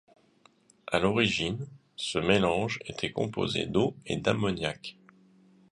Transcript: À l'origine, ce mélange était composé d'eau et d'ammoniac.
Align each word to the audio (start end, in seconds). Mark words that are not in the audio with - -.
À 0.87 0.97
l'origine, 0.97 1.67
ce 1.95 2.17
mélange 2.17 2.79
était 2.87 3.11
composé 3.11 3.67
d'eau 3.67 3.95
et 4.07 4.17
d'ammoniac. 4.17 4.97